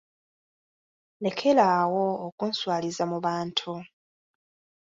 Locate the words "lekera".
1.23-1.63